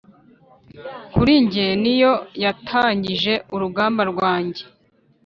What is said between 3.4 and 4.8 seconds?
urugamba rwanjye